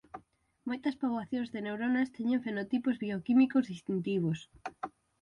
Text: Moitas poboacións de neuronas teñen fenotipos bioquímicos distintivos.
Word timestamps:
Moitas 0.67 0.97
poboacións 1.01 1.49
de 1.53 1.63
neuronas 1.65 2.13
teñen 2.15 2.43
fenotipos 2.47 2.95
bioquímicos 3.03 3.65
distintivos. 3.73 4.39